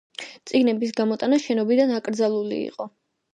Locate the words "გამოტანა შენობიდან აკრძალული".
0.99-2.59